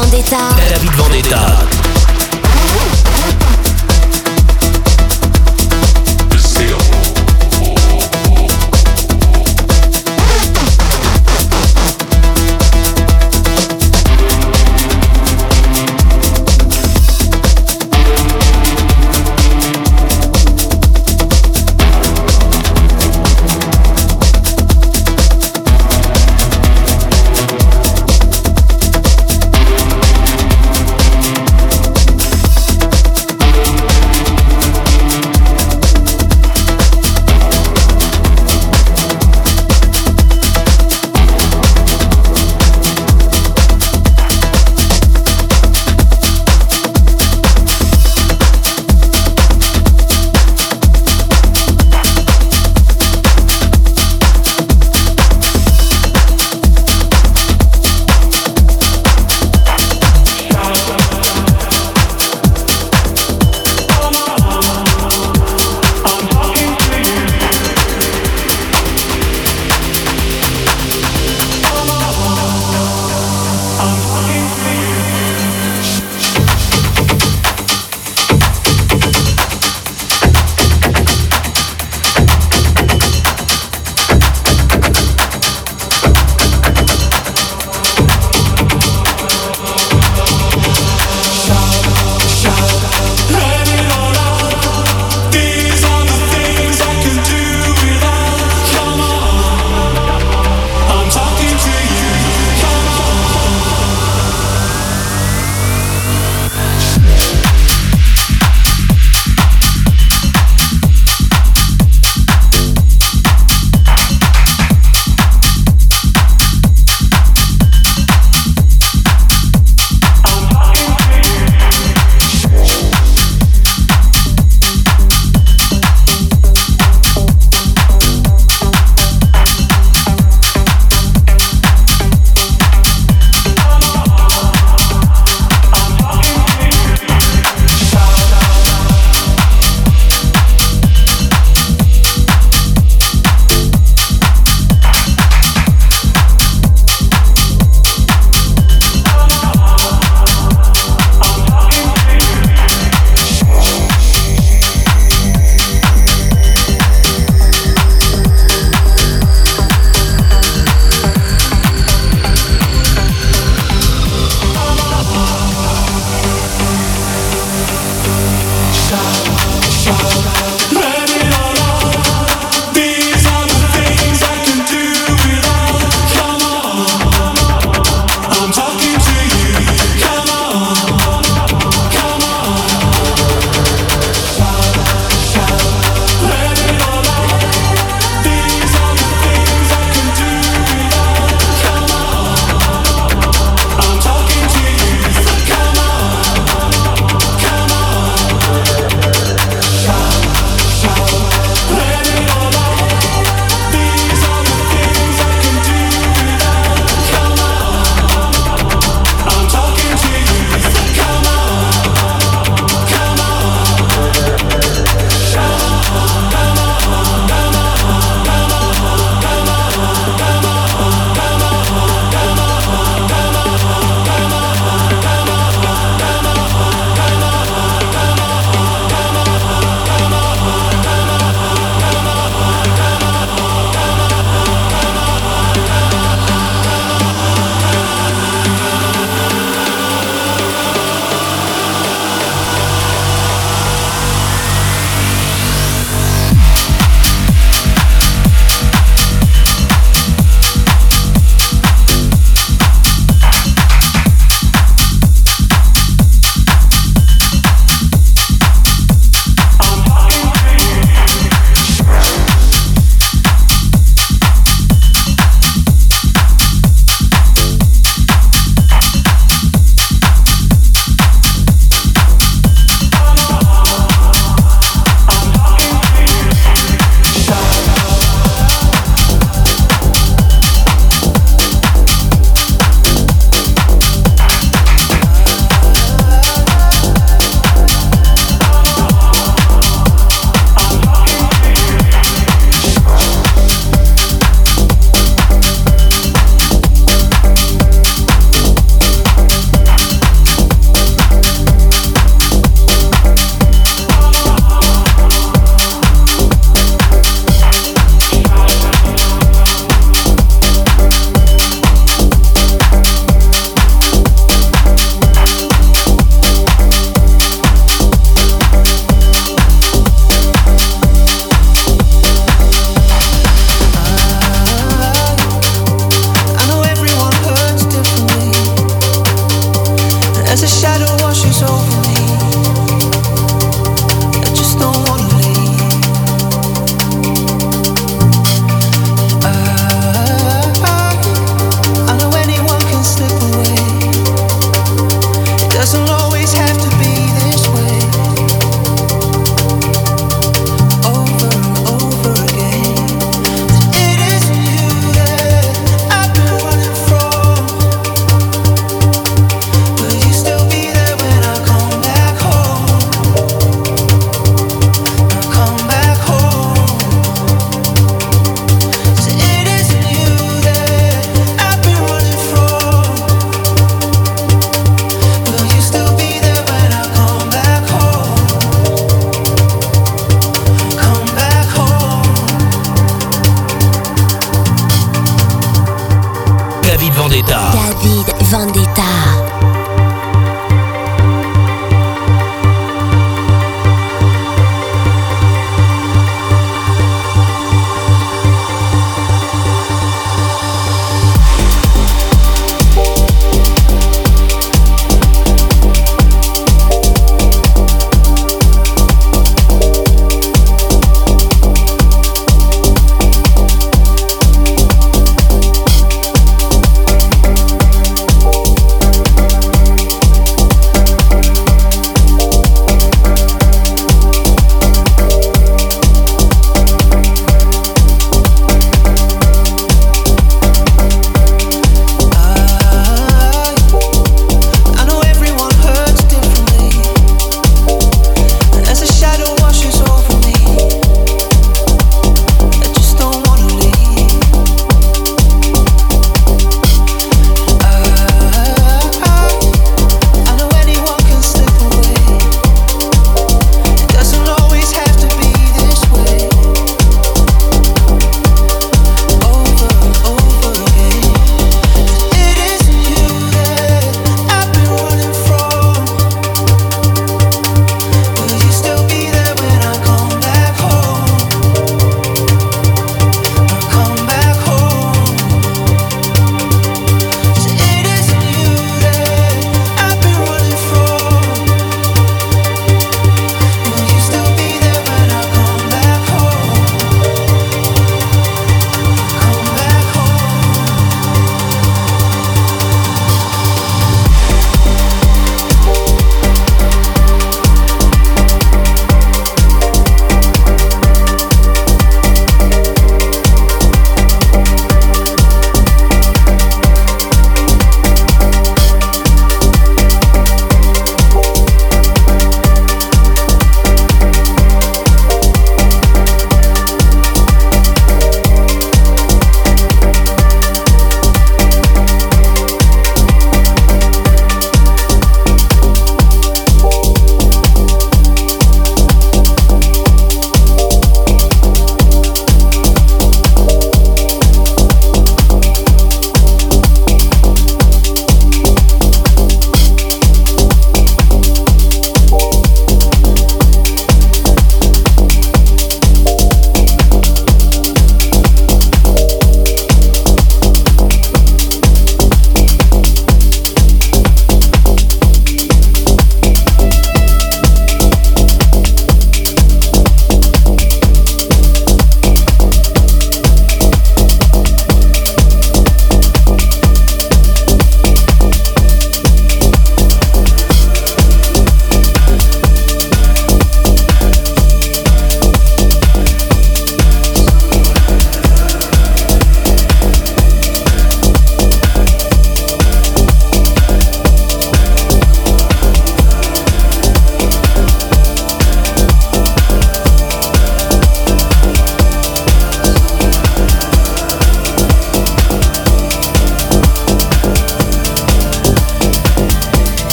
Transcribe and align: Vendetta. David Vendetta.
Vendetta. 0.00 0.54
David 0.54 0.94
Vendetta. 0.94 1.87